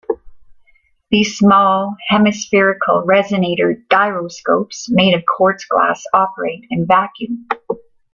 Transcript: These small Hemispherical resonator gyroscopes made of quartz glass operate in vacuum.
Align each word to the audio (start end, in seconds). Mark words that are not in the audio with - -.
These 1.11 1.37
small 1.37 1.95
Hemispherical 2.07 3.03
resonator 3.05 3.87
gyroscopes 3.91 4.87
made 4.89 5.13
of 5.13 5.21
quartz 5.27 5.63
glass 5.65 6.03
operate 6.11 6.65
in 6.71 6.87
vacuum. 6.87 7.47